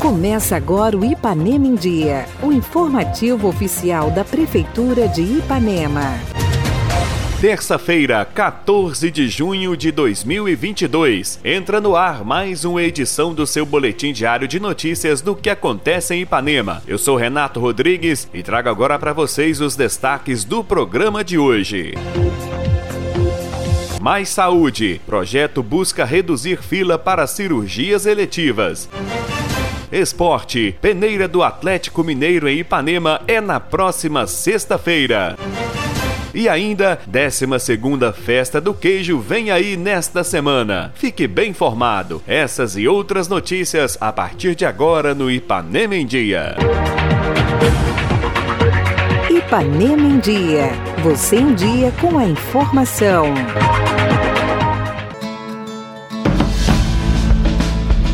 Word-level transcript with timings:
Começa 0.00 0.56
agora 0.56 0.96
o 0.96 1.04
Ipanema 1.04 1.66
em 1.66 1.74
Dia, 1.74 2.26
o 2.42 2.50
informativo 2.50 3.46
oficial 3.46 4.10
da 4.10 4.24
Prefeitura 4.24 5.06
de 5.06 5.22
Ipanema. 5.22 6.14
Terça-feira, 7.40 8.24
14 8.24 9.12
de 9.12 9.28
junho 9.28 9.76
de 9.76 9.92
2022. 9.92 11.38
Entra 11.44 11.80
no 11.80 11.94
ar 11.94 12.24
mais 12.24 12.64
uma 12.64 12.82
edição 12.82 13.32
do 13.32 13.46
seu 13.46 13.64
boletim 13.64 14.12
diário 14.12 14.48
de 14.48 14.58
notícias 14.58 15.20
do 15.20 15.36
que 15.36 15.48
acontece 15.48 16.14
em 16.14 16.22
Ipanema. 16.22 16.82
Eu 16.84 16.98
sou 16.98 17.16
Renato 17.16 17.60
Rodrigues 17.60 18.28
e 18.34 18.42
trago 18.42 18.68
agora 18.68 18.98
para 18.98 19.12
vocês 19.12 19.60
os 19.60 19.76
destaques 19.76 20.42
do 20.42 20.64
programa 20.64 21.22
de 21.22 21.38
hoje. 21.38 21.94
Mais 24.08 24.30
Saúde. 24.30 25.02
Projeto 25.04 25.62
busca 25.62 26.02
reduzir 26.02 26.62
fila 26.62 26.98
para 26.98 27.26
cirurgias 27.26 28.06
eletivas. 28.06 28.88
Esporte. 29.92 30.74
Peneira 30.80 31.28
do 31.28 31.42
Atlético 31.42 32.02
Mineiro 32.02 32.48
em 32.48 32.60
Ipanema 32.60 33.20
é 33.28 33.38
na 33.38 33.60
próxima 33.60 34.26
sexta-feira. 34.26 35.36
E 36.32 36.48
ainda, 36.48 36.98
12ª 37.06 38.14
Festa 38.14 38.62
do 38.62 38.72
Queijo 38.72 39.18
vem 39.18 39.50
aí 39.50 39.76
nesta 39.76 40.24
semana. 40.24 40.90
Fique 40.94 41.26
bem 41.26 41.50
informado. 41.50 42.22
Essas 42.26 42.78
e 42.78 42.88
outras 42.88 43.28
notícias 43.28 43.98
a 44.00 44.10
partir 44.10 44.54
de 44.54 44.64
agora 44.64 45.14
no 45.14 45.30
Ipanema 45.30 45.94
em 45.94 46.06
Dia. 46.06 46.56
Ipanema 49.28 50.02
em 50.02 50.18
Dia. 50.18 50.70
Você 51.02 51.36
em 51.36 51.54
dia 51.54 51.92
com 52.00 52.18
a 52.18 52.24
informação. 52.24 53.26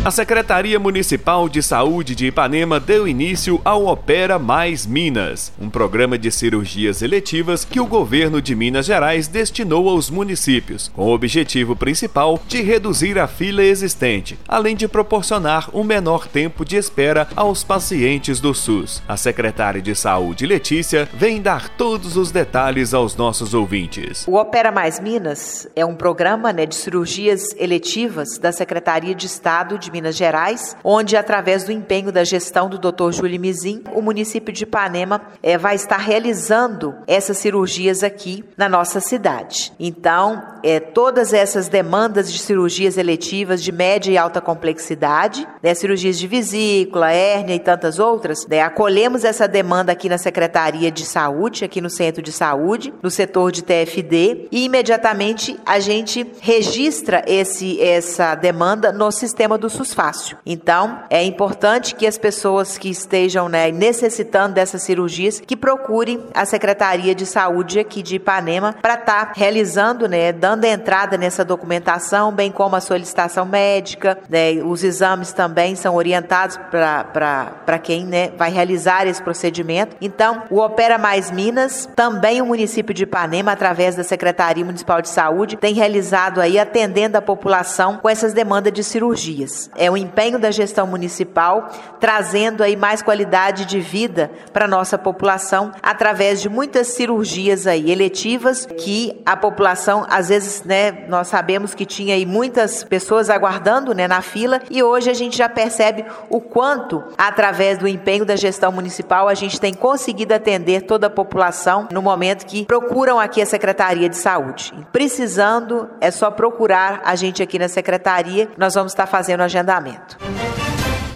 A 0.04 0.10
Secretaria 0.10 0.78
Municipal 0.78 1.48
de 1.48 1.62
Saúde 1.62 2.14
de 2.14 2.26
Ipanema 2.26 2.78
deu 2.78 3.08
início 3.08 3.58
ao 3.64 3.86
Opera 3.86 4.38
Mais 4.38 4.84
Minas, 4.84 5.50
um 5.58 5.70
programa 5.70 6.18
de 6.18 6.30
cirurgias 6.30 7.00
eletivas 7.00 7.64
que 7.64 7.80
o 7.80 7.86
governo 7.86 8.42
de 8.42 8.54
Minas 8.54 8.84
Gerais 8.84 9.28
destinou 9.28 9.88
aos 9.88 10.10
municípios, 10.10 10.88
com 10.94 11.06
o 11.06 11.14
objetivo 11.14 11.74
principal 11.74 12.38
de 12.46 12.60
reduzir 12.60 13.18
a 13.18 13.26
fila 13.26 13.62
existente, 13.62 14.38
além 14.46 14.76
de 14.76 14.86
proporcionar 14.86 15.70
um 15.72 15.82
menor 15.82 16.26
tempo 16.26 16.66
de 16.66 16.76
espera 16.76 17.26
aos 17.34 17.64
pacientes 17.64 18.40
do 18.40 18.52
SUS. 18.52 19.02
A 19.08 19.16
secretária 19.16 19.80
de 19.80 19.94
Saúde, 19.94 20.44
Letícia, 20.44 21.08
vem 21.14 21.40
dar 21.40 21.70
todos 21.70 22.18
os 22.18 22.30
detalhes 22.30 22.92
aos 22.92 23.16
nossos 23.16 23.54
ouvintes. 23.54 24.28
O 24.28 24.34
Opera 24.34 24.70
Mais 24.70 25.00
Minas 25.00 25.66
é 25.74 25.82
um 25.82 25.94
programa 25.94 26.52
né, 26.52 26.66
de 26.66 26.74
cirurgias 26.74 27.56
eletivas 27.56 28.36
da 28.36 28.52
Secretaria 28.52 29.14
de 29.14 29.24
Estado 29.24 29.78
de 29.78 29.93
Minas 29.94 30.16
Gerais, 30.16 30.76
onde, 30.82 31.16
através 31.16 31.62
do 31.62 31.70
empenho 31.70 32.10
da 32.10 32.24
gestão 32.24 32.68
do 32.68 32.78
Dr. 32.78 33.12
Júlio 33.12 33.40
Mizin, 33.40 33.84
o 33.94 34.02
município 34.02 34.52
de 34.52 34.64
Ipanema 34.64 35.22
é, 35.40 35.56
vai 35.56 35.76
estar 35.76 35.98
realizando 35.98 36.96
essas 37.06 37.38
cirurgias 37.38 38.02
aqui 38.02 38.44
na 38.56 38.68
nossa 38.68 38.98
cidade. 38.98 39.72
Então, 39.78 40.42
é, 40.64 40.80
todas 40.80 41.32
essas 41.32 41.68
demandas 41.68 42.32
de 42.32 42.40
cirurgias 42.40 42.98
eletivas 42.98 43.62
de 43.62 43.70
média 43.70 44.10
e 44.10 44.18
alta 44.18 44.40
complexidade, 44.40 45.46
né, 45.62 45.72
cirurgias 45.74 46.18
de 46.18 46.26
vesícula, 46.26 47.12
hérnia 47.12 47.54
e 47.54 47.60
tantas 47.60 48.00
outras, 48.00 48.48
né, 48.48 48.62
acolhemos 48.62 49.22
essa 49.22 49.46
demanda 49.46 49.92
aqui 49.92 50.08
na 50.08 50.18
Secretaria 50.18 50.90
de 50.90 51.04
Saúde, 51.06 51.64
aqui 51.64 51.80
no 51.80 51.90
Centro 51.90 52.20
de 52.20 52.32
Saúde, 52.32 52.92
no 53.00 53.10
setor 53.10 53.52
de 53.52 53.62
TFD, 53.62 54.48
e 54.50 54.64
imediatamente 54.64 55.56
a 55.64 55.78
gente 55.78 56.26
registra 56.40 57.22
esse, 57.28 57.80
essa 57.80 58.34
demanda 58.34 58.90
no 58.90 59.12
sistema 59.12 59.56
do 59.56 59.70
SUS 59.70 59.83
fácil. 59.92 60.38
Então, 60.46 61.02
é 61.10 61.22
importante 61.22 61.94
que 61.94 62.06
as 62.06 62.16
pessoas 62.16 62.78
que 62.78 62.88
estejam 62.88 63.48
né, 63.48 63.70
necessitando 63.70 64.54
dessas 64.54 64.82
cirurgias 64.82 65.40
que 65.40 65.56
procurem 65.56 66.24
a 66.32 66.44
Secretaria 66.44 67.14
de 67.14 67.26
Saúde 67.26 67.78
aqui 67.78 68.02
de 68.02 68.16
Ipanema 68.16 68.74
para 68.80 68.94
estar 68.94 69.26
tá 69.26 69.32
realizando, 69.34 70.08
né, 70.08 70.32
dando 70.32 70.64
entrada 70.64 71.18
nessa 71.18 71.44
documentação, 71.44 72.32
bem 72.32 72.50
como 72.50 72.76
a 72.76 72.80
solicitação 72.80 73.44
médica. 73.44 74.18
Né, 74.28 74.62
os 74.64 74.84
exames 74.84 75.32
também 75.32 75.74
são 75.74 75.94
orientados 75.96 76.58
para 76.70 77.78
quem 77.82 78.06
né, 78.06 78.30
vai 78.36 78.50
realizar 78.50 79.06
esse 79.06 79.22
procedimento. 79.22 79.96
Então, 80.00 80.44
o 80.50 80.60
Opera 80.60 80.98
Mais 80.98 81.30
Minas, 81.30 81.88
também 81.96 82.40
o 82.40 82.46
município 82.46 82.94
de 82.94 83.02
Ipanema, 83.02 83.52
através 83.52 83.96
da 83.96 84.04
Secretaria 84.04 84.64
Municipal 84.64 85.02
de 85.02 85.08
Saúde, 85.08 85.56
tem 85.56 85.74
realizado 85.74 86.40
aí 86.40 86.58
atendendo 86.58 87.18
a 87.18 87.22
população 87.22 87.98
com 87.98 88.08
essas 88.08 88.32
demandas 88.32 88.72
de 88.72 88.84
cirurgias. 88.84 89.70
É 89.76 89.90
o 89.90 89.96
empenho 89.96 90.38
da 90.38 90.50
gestão 90.50 90.86
municipal 90.86 91.70
trazendo 92.00 92.62
aí 92.62 92.76
mais 92.76 93.02
qualidade 93.02 93.64
de 93.64 93.80
vida 93.80 94.30
para 94.52 94.68
nossa 94.68 94.98
população 94.98 95.72
através 95.82 96.40
de 96.40 96.48
muitas 96.48 96.88
cirurgias 96.88 97.66
aí 97.66 97.90
eletivas 97.90 98.66
que 98.66 99.20
a 99.24 99.36
população 99.36 100.06
às 100.08 100.28
vezes, 100.28 100.62
né, 100.64 101.04
nós 101.08 101.28
sabemos 101.28 101.74
que 101.74 101.86
tinha 101.86 102.14
aí 102.14 102.26
muitas 102.26 102.84
pessoas 102.84 103.30
aguardando, 103.30 103.94
né, 103.94 104.06
na 104.06 104.20
fila 104.20 104.60
e 104.70 104.82
hoje 104.82 105.10
a 105.10 105.14
gente 105.14 105.36
já 105.36 105.48
percebe 105.48 106.04
o 106.28 106.40
quanto 106.40 107.02
através 107.16 107.78
do 107.78 107.88
empenho 107.88 108.24
da 108.24 108.36
gestão 108.36 108.70
municipal 108.70 109.28
a 109.28 109.34
gente 109.34 109.60
tem 109.60 109.72
conseguido 109.72 110.34
atender 110.34 110.82
toda 110.82 111.06
a 111.06 111.10
população 111.10 111.88
no 111.90 112.02
momento 112.02 112.46
que 112.46 112.64
procuram 112.64 113.18
aqui 113.18 113.40
a 113.40 113.46
Secretaria 113.46 114.08
de 114.08 114.16
Saúde. 114.16 114.72
Precisando 114.92 115.88
é 116.00 116.10
só 116.10 116.30
procurar 116.30 117.02
a 117.04 117.14
gente 117.14 117.42
aqui 117.42 117.58
na 117.58 117.68
secretaria, 117.68 118.48
nós 118.56 118.74
vamos 118.74 118.92
estar 118.92 119.06
fazendo 119.06 119.42
a 119.42 119.48
agendamento. 119.64 120.53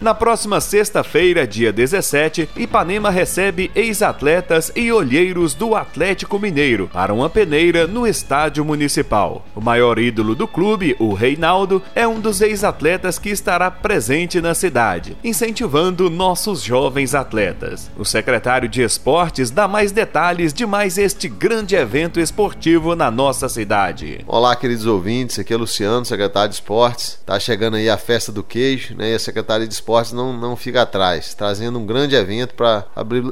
Na 0.00 0.14
próxima 0.14 0.60
sexta-feira, 0.60 1.44
dia 1.44 1.72
17, 1.72 2.48
Ipanema 2.56 3.10
recebe 3.10 3.68
ex-atletas 3.74 4.70
e 4.76 4.92
olheiros 4.92 5.54
do 5.54 5.74
Atlético 5.74 6.38
Mineiro 6.38 6.88
para 6.92 7.12
uma 7.12 7.28
peneira 7.28 7.84
no 7.84 8.06
estádio 8.06 8.64
municipal. 8.64 9.44
O 9.56 9.60
maior 9.60 9.98
ídolo 9.98 10.36
do 10.36 10.46
clube, 10.46 10.94
o 11.00 11.14
Reinaldo, 11.14 11.82
é 11.96 12.06
um 12.06 12.20
dos 12.20 12.40
ex-atletas 12.40 13.18
que 13.18 13.28
estará 13.28 13.72
presente 13.72 14.40
na 14.40 14.54
cidade, 14.54 15.16
incentivando 15.24 16.08
nossos 16.08 16.62
jovens 16.62 17.12
atletas. 17.12 17.90
O 17.98 18.04
secretário 18.04 18.68
de 18.68 18.82
Esportes 18.82 19.50
dá 19.50 19.66
mais 19.66 19.90
detalhes 19.90 20.52
de 20.52 20.64
mais 20.64 20.96
este 20.96 21.28
grande 21.28 21.74
evento 21.74 22.20
esportivo 22.20 22.94
na 22.94 23.10
nossa 23.10 23.48
cidade. 23.48 24.24
Olá, 24.28 24.54
queridos 24.54 24.86
ouvintes, 24.86 25.40
aqui 25.40 25.52
é 25.52 25.56
Luciano, 25.56 26.04
secretário 26.04 26.50
de 26.50 26.54
Esportes. 26.54 27.18
Tá 27.26 27.40
chegando 27.40 27.76
aí 27.76 27.90
a 27.90 27.98
festa 27.98 28.30
do 28.30 28.44
queijo, 28.44 28.94
né? 28.94 29.10
E 29.10 29.14
a 29.14 29.18
secretaria 29.18 29.66
de 29.66 29.74
Esportes 29.74 29.87
esportes 29.88 30.12
não, 30.12 30.34
não 30.34 30.54
fica 30.54 30.82
atrás, 30.82 31.32
trazendo 31.32 31.78
um 31.78 31.86
grande 31.86 32.14
evento 32.14 32.54
para 32.54 32.84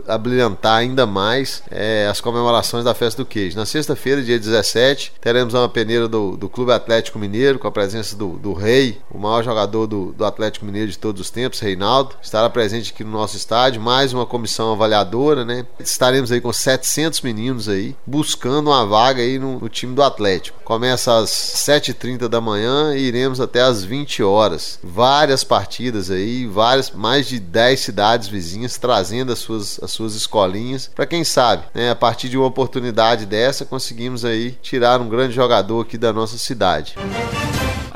abrilhantar 0.08 0.78
ainda 0.78 1.04
mais 1.04 1.62
é, 1.70 2.08
as 2.10 2.18
comemorações 2.20 2.82
da 2.82 2.94
Festa 2.94 3.22
do 3.22 3.26
Queijo. 3.26 3.56
Na 3.56 3.66
sexta-feira, 3.66 4.22
dia 4.22 4.38
17, 4.38 5.12
teremos 5.20 5.52
uma 5.52 5.68
peneira 5.68 6.08
do, 6.08 6.34
do 6.34 6.48
Clube 6.48 6.72
Atlético 6.72 7.18
Mineiro, 7.18 7.58
com 7.58 7.68
a 7.68 7.72
presença 7.72 8.16
do, 8.16 8.38
do 8.38 8.54
Rei, 8.54 8.98
o 9.10 9.18
maior 9.18 9.44
jogador 9.44 9.86
do, 9.86 10.12
do 10.12 10.24
Atlético 10.24 10.64
Mineiro 10.64 10.90
de 10.90 10.98
todos 10.98 11.20
os 11.20 11.30
tempos, 11.30 11.60
Reinaldo, 11.60 12.14
estará 12.22 12.48
presente 12.48 12.92
aqui 12.92 13.04
no 13.04 13.10
nosso 13.10 13.36
estádio, 13.36 13.80
mais 13.80 14.14
uma 14.14 14.24
comissão 14.24 14.72
avaliadora, 14.72 15.44
né? 15.44 15.66
Estaremos 15.78 16.32
aí 16.32 16.40
com 16.40 16.52
700 16.52 17.20
meninos 17.20 17.68
aí, 17.68 17.94
buscando 18.06 18.70
uma 18.70 18.86
vaga 18.86 19.20
aí 19.20 19.38
no, 19.38 19.58
no 19.60 19.68
time 19.68 19.94
do 19.94 20.02
Atlético. 20.02 20.58
Começa 20.64 21.18
às 21.18 21.30
7h30 21.30 22.28
da 22.28 22.40
manhã 22.40 22.94
e 22.96 23.00
iremos 23.00 23.40
até 23.40 23.60
às 23.60 23.84
20 23.84 24.22
horas. 24.22 24.78
Várias 24.82 25.44
partidas 25.44 26.10
aí, 26.10 26.45
várias, 26.48 26.90
mais 26.90 27.26
de 27.26 27.38
10 27.38 27.80
cidades 27.80 28.28
vizinhas 28.28 28.76
trazendo 28.78 29.32
as 29.32 29.38
suas, 29.38 29.80
as 29.82 29.90
suas 29.90 30.14
escolinhas. 30.14 30.90
Para 30.94 31.06
quem 31.06 31.24
sabe, 31.24 31.64
né, 31.74 31.90
a 31.90 31.96
partir 31.96 32.28
de 32.28 32.36
uma 32.36 32.46
oportunidade 32.46 33.26
dessa, 33.26 33.64
conseguimos 33.64 34.24
aí 34.24 34.52
tirar 34.62 35.00
um 35.00 35.08
grande 35.08 35.34
jogador 35.34 35.82
aqui 35.82 35.98
da 35.98 36.12
nossa 36.12 36.38
cidade. 36.38 36.94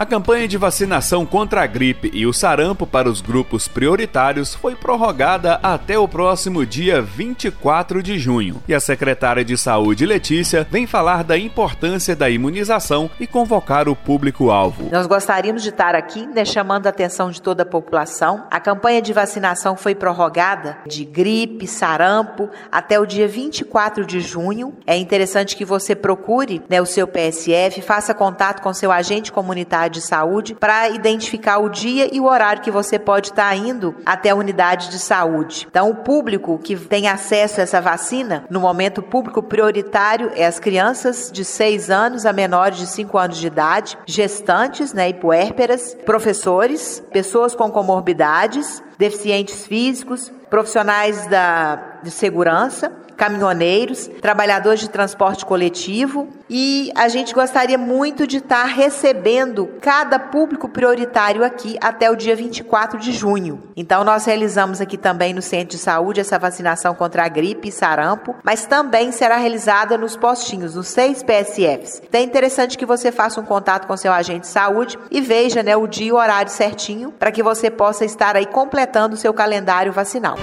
A 0.00 0.06
campanha 0.06 0.48
de 0.48 0.56
vacinação 0.56 1.26
contra 1.26 1.62
a 1.62 1.66
gripe 1.66 2.10
e 2.14 2.24
o 2.24 2.32
sarampo 2.32 2.86
para 2.86 3.06
os 3.06 3.20
grupos 3.20 3.68
prioritários 3.68 4.54
foi 4.54 4.74
prorrogada 4.74 5.60
até 5.62 5.98
o 5.98 6.08
próximo 6.08 6.64
dia 6.64 7.02
24 7.02 8.02
de 8.02 8.18
junho. 8.18 8.62
E 8.66 8.72
a 8.72 8.80
secretária 8.80 9.44
de 9.44 9.58
Saúde, 9.58 10.06
Letícia, 10.06 10.66
vem 10.70 10.86
falar 10.86 11.22
da 11.22 11.36
importância 11.36 12.16
da 12.16 12.30
imunização 12.30 13.10
e 13.20 13.26
convocar 13.26 13.90
o 13.90 13.94
público-alvo. 13.94 14.88
Nós 14.90 15.06
gostaríamos 15.06 15.62
de 15.62 15.68
estar 15.68 15.94
aqui 15.94 16.26
né, 16.26 16.46
chamando 16.46 16.86
a 16.86 16.88
atenção 16.88 17.30
de 17.30 17.42
toda 17.42 17.62
a 17.64 17.66
população. 17.66 18.46
A 18.50 18.58
campanha 18.58 19.02
de 19.02 19.12
vacinação 19.12 19.76
foi 19.76 19.94
prorrogada 19.94 20.78
de 20.86 21.04
gripe, 21.04 21.66
sarampo, 21.66 22.48
até 22.72 22.98
o 22.98 23.04
dia 23.04 23.28
24 23.28 24.06
de 24.06 24.22
junho. 24.22 24.72
É 24.86 24.96
interessante 24.96 25.54
que 25.54 25.64
você 25.66 25.94
procure 25.94 26.62
né, 26.70 26.80
o 26.80 26.86
seu 26.86 27.06
PSF, 27.06 27.82
faça 27.82 28.14
contato 28.14 28.62
com 28.62 28.72
seu 28.72 28.90
agente 28.90 29.30
comunitário 29.30 29.89
de 29.90 30.00
saúde 30.00 30.54
para 30.54 30.88
identificar 30.88 31.58
o 31.58 31.68
dia 31.68 32.08
e 32.12 32.20
o 32.20 32.24
horário 32.24 32.62
que 32.62 32.70
você 32.70 32.98
pode 32.98 33.28
estar 33.28 33.50
tá 33.50 33.56
indo 33.56 33.94
até 34.06 34.30
a 34.30 34.34
unidade 34.34 34.88
de 34.90 34.98
saúde. 34.98 35.66
Então, 35.70 35.90
o 35.90 35.96
público 35.96 36.58
que 36.58 36.76
tem 36.76 37.08
acesso 37.08 37.60
a 37.60 37.62
essa 37.62 37.80
vacina, 37.80 38.44
no 38.48 38.60
momento 38.60 39.02
público 39.02 39.42
prioritário 39.42 40.30
é 40.34 40.46
as 40.46 40.58
crianças 40.58 41.30
de 41.32 41.44
6 41.44 41.90
anos 41.90 42.26
a 42.26 42.32
menores 42.32 42.78
de 42.78 42.86
5 42.86 43.18
anos 43.18 43.38
de 43.38 43.46
idade, 43.46 43.98
gestantes 44.06 44.92
né, 44.92 45.08
e 45.08 45.14
puérperas, 45.14 45.96
professores, 46.06 47.02
pessoas 47.12 47.54
com 47.54 47.70
comorbidades, 47.70 48.82
deficientes 48.98 49.66
físicos, 49.66 50.32
profissionais 50.50 51.26
da, 51.26 51.89
de 52.02 52.10
segurança, 52.10 52.92
caminhoneiros, 53.20 54.08
trabalhadores 54.22 54.80
de 54.80 54.88
transporte 54.88 55.44
coletivo 55.44 56.26
e 56.48 56.90
a 56.96 57.06
gente 57.06 57.34
gostaria 57.34 57.76
muito 57.76 58.26
de 58.26 58.38
estar 58.38 58.64
recebendo 58.64 59.68
cada 59.78 60.18
público 60.18 60.70
prioritário 60.70 61.44
aqui 61.44 61.76
até 61.82 62.10
o 62.10 62.16
dia 62.16 62.34
24 62.34 62.98
de 62.98 63.12
junho. 63.12 63.62
Então 63.76 64.04
nós 64.04 64.24
realizamos 64.24 64.80
aqui 64.80 64.96
também 64.96 65.34
no 65.34 65.42
Centro 65.42 65.76
de 65.76 65.78
Saúde 65.78 66.18
essa 66.18 66.38
vacinação 66.38 66.94
contra 66.94 67.26
a 67.26 67.28
gripe 67.28 67.68
e 67.68 67.72
sarampo, 67.72 68.34
mas 68.42 68.64
também 68.64 69.12
será 69.12 69.36
realizada 69.36 69.98
nos 69.98 70.16
postinhos, 70.16 70.74
nos 70.74 70.88
seis 70.88 71.22
PSFs. 71.22 72.00
Então 72.02 72.22
é 72.22 72.24
interessante 72.24 72.78
que 72.78 72.86
você 72.86 73.12
faça 73.12 73.38
um 73.38 73.44
contato 73.44 73.86
com 73.86 73.98
seu 73.98 74.14
agente 74.14 74.40
de 74.40 74.46
saúde 74.46 74.98
e 75.10 75.20
veja 75.20 75.62
né, 75.62 75.76
o 75.76 75.86
dia 75.86 76.08
e 76.08 76.12
o 76.12 76.16
horário 76.16 76.50
certinho 76.50 77.12
para 77.12 77.30
que 77.30 77.42
você 77.42 77.70
possa 77.70 78.02
estar 78.02 78.34
aí 78.34 78.46
completando 78.46 79.14
o 79.14 79.18
seu 79.18 79.34
calendário 79.34 79.92
vacinal. 79.92 80.38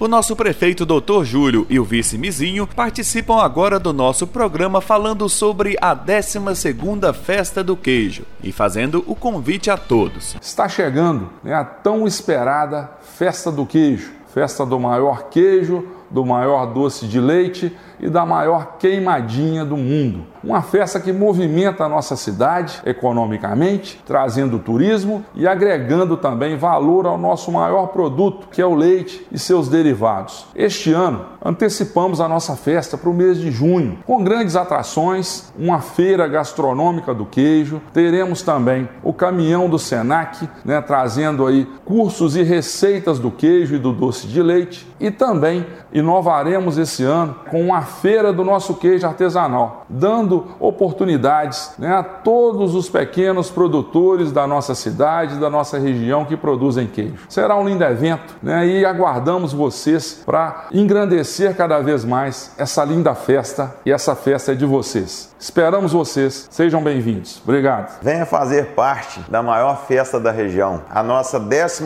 O 0.00 0.08
nosso 0.08 0.34
prefeito 0.34 0.86
Dr. 0.86 1.24
Júlio 1.24 1.66
e 1.68 1.78
o 1.78 1.84
vice 1.84 2.16
Mizinho 2.16 2.66
participam 2.66 3.42
agora 3.42 3.78
do 3.78 3.92
nosso 3.92 4.26
programa 4.26 4.80
falando 4.80 5.28
sobre 5.28 5.76
a 5.78 5.94
12ª 5.94 7.12
Festa 7.12 7.62
do 7.62 7.76
Queijo 7.76 8.24
e 8.42 8.50
fazendo 8.50 9.04
o 9.06 9.14
convite 9.14 9.70
a 9.70 9.76
todos. 9.76 10.38
Está 10.40 10.66
chegando 10.70 11.28
né, 11.44 11.52
a 11.52 11.66
tão 11.66 12.06
esperada 12.06 12.90
Festa 13.02 13.52
do 13.52 13.66
Queijo, 13.66 14.10
festa 14.32 14.64
do 14.64 14.80
maior 14.80 15.24
queijo, 15.28 15.86
do 16.10 16.24
maior 16.24 16.72
doce 16.72 17.06
de 17.06 17.20
leite 17.20 17.76
e 17.98 18.08
da 18.08 18.24
maior 18.24 18.78
queimadinha 18.78 19.66
do 19.66 19.76
mundo. 19.76 20.24
Uma 20.42 20.62
festa 20.62 20.98
que 20.98 21.12
movimenta 21.12 21.84
a 21.84 21.88
nossa 21.88 22.16
cidade 22.16 22.80
economicamente, 22.86 24.00
trazendo 24.06 24.58
turismo 24.58 25.22
e 25.34 25.46
agregando 25.46 26.16
também 26.16 26.56
valor 26.56 27.06
ao 27.06 27.18
nosso 27.18 27.52
maior 27.52 27.88
produto, 27.88 28.48
que 28.50 28.62
é 28.62 28.66
o 28.66 28.74
leite 28.74 29.26
e 29.30 29.38
seus 29.38 29.68
derivados. 29.68 30.46
Este 30.54 30.92
ano, 30.92 31.26
antecipamos 31.44 32.22
a 32.22 32.28
nossa 32.28 32.56
festa 32.56 32.96
para 32.96 33.10
o 33.10 33.14
mês 33.14 33.38
de 33.38 33.50
junho, 33.50 33.98
com 34.06 34.24
grandes 34.24 34.56
atrações, 34.56 35.52
uma 35.58 35.80
feira 35.80 36.26
gastronômica 36.26 37.12
do 37.12 37.26
queijo, 37.26 37.82
teremos 37.92 38.40
também 38.40 38.88
o 39.02 39.12
caminhão 39.12 39.68
do 39.68 39.78
Senac, 39.78 40.48
né, 40.64 40.80
trazendo 40.80 41.46
aí 41.46 41.66
cursos 41.84 42.34
e 42.34 42.42
receitas 42.42 43.18
do 43.18 43.30
queijo 43.30 43.74
e 43.74 43.78
do 43.78 43.92
doce 43.92 44.26
de 44.26 44.42
leite, 44.42 44.88
e 44.98 45.10
também 45.10 45.66
inovaremos 45.92 46.78
esse 46.78 47.04
ano 47.04 47.34
com 47.50 47.60
uma 47.62 47.82
feira 47.82 48.32
do 48.32 48.44
nosso 48.44 48.74
queijo 48.74 49.06
artesanal, 49.06 49.79
dando 49.90 50.46
oportunidades 50.60 51.72
né, 51.78 51.92
a 51.92 52.02
todos 52.02 52.74
os 52.74 52.88
pequenos 52.88 53.50
produtores 53.50 54.30
da 54.30 54.46
nossa 54.46 54.74
cidade, 54.74 55.40
da 55.40 55.50
nossa 55.50 55.78
região 55.78 56.24
que 56.24 56.36
produzem 56.36 56.86
queijo. 56.86 57.16
Será 57.28 57.56
um 57.56 57.68
lindo 57.68 57.84
evento 57.84 58.36
né, 58.42 58.66
e 58.66 58.84
aguardamos 58.84 59.52
vocês 59.52 60.22
para 60.24 60.66
engrandecer 60.72 61.56
cada 61.56 61.80
vez 61.80 62.04
mais 62.04 62.54
essa 62.56 62.84
linda 62.84 63.14
festa 63.14 63.74
e 63.84 63.90
essa 63.90 64.14
festa 64.14 64.52
é 64.52 64.54
de 64.54 64.64
vocês. 64.64 65.30
Esperamos 65.40 65.92
vocês, 65.92 66.46
sejam 66.50 66.82
bem-vindos. 66.82 67.40
Obrigado. 67.42 67.98
Venha 68.02 68.26
fazer 68.26 68.74
parte 68.74 69.20
da 69.30 69.42
maior 69.42 69.86
festa 69.86 70.20
da 70.20 70.30
região, 70.30 70.82
a 70.90 71.02
nossa 71.02 71.40
12 71.40 71.82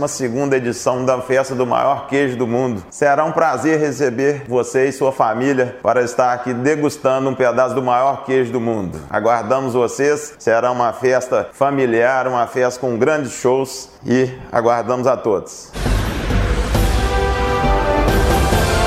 edição 0.57 1.05
da 1.05 1.21
festa 1.21 1.55
do 1.55 1.65
maior 1.65 2.09
queijo 2.09 2.37
do 2.37 2.49
mundo. 2.49 2.83
Será 2.91 3.25
um 3.25 3.31
prazer 3.31 3.79
receber 3.79 4.45
você 4.49 4.89
e 4.89 4.93
sua 4.93 5.13
família 5.13 5.79
para 5.83 6.03
estar 6.03 6.33
aqui 6.33 6.53
degustando 6.53 7.31
um 7.31 7.35
pedaço 7.35 7.77
do 7.77 7.83
maior 7.95 8.25
queijo 8.25 8.51
do 8.53 8.61
mundo. 8.61 9.01
Aguardamos 9.09 9.75
vocês, 9.75 10.35
será 10.39 10.73
uma 10.73 10.93
festa 10.93 11.49
familiar, 11.53 12.27
uma 12.27 12.47
festa 12.47 12.81
com 12.81 12.99
grandes 12.99 13.33
shows 13.33 13.89
e 14.05 14.29
aguardamos 14.51 15.07
a 15.07 15.17
todos. 15.17 15.71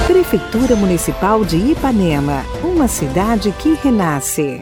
Prefeitura 0.06 0.76
Municipal 0.76 1.46
de 1.46 1.56
Ipanema, 1.56 2.44
uma 2.62 2.88
cidade 2.90 3.54
que 3.54 3.76
renasce. 3.76 4.60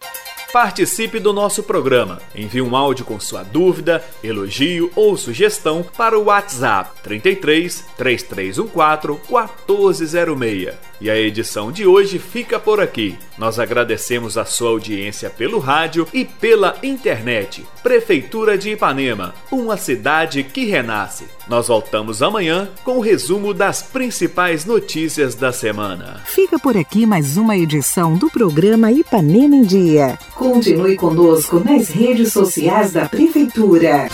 Participe 0.55 1.19
do 1.19 1.33
nosso 1.33 1.63
programa. 1.63 2.21
Envie 2.33 2.61
um 2.61 2.77
áudio 2.77 3.03
com 3.03 3.19
sua 3.19 3.43
dúvida, 3.43 4.01
elogio 4.23 4.89
ou 4.95 5.17
sugestão 5.17 5.85
para 5.97 6.17
o 6.17 6.23
WhatsApp 6.27 6.91
33 7.03 7.83
3314 7.97 9.19
1406. 9.29 10.75
E 11.01 11.09
a 11.09 11.17
edição 11.17 11.73
de 11.73 11.85
hoje 11.85 12.17
fica 12.19 12.57
por 12.57 12.79
aqui. 12.79 13.17
Nós 13.37 13.59
agradecemos 13.59 14.37
a 14.37 14.45
sua 14.45 14.69
audiência 14.69 15.29
pelo 15.29 15.59
rádio 15.59 16.07
e 16.13 16.23
pela 16.23 16.77
internet. 16.81 17.65
Prefeitura 17.83 18.57
de 18.57 18.71
Ipanema, 18.71 19.33
uma 19.51 19.75
cidade 19.75 20.41
que 20.41 20.63
renasce. 20.65 21.25
Nós 21.47 21.67
voltamos 21.67 22.23
amanhã 22.23 22.69
com 22.83 22.97
o 22.97 23.01
resumo 23.01 23.53
das 23.53 23.81
principais 23.83 24.65
notícias 24.65 25.35
da 25.35 25.51
semana. 25.51 26.21
Fica 26.25 26.57
por 26.57 26.77
aqui 26.77 27.05
mais 27.05 27.35
uma 27.37 27.57
edição 27.57 28.15
do 28.15 28.29
programa 28.31 28.91
Ipanema 28.91 29.55
em 29.55 29.63
Dia. 29.63 30.17
Continue 30.45 30.95
conosco 30.95 31.59
nas 31.59 31.89
redes 31.89 32.31
sociais 32.31 32.92
da 32.92 33.09
Prefeitura. 33.09 34.07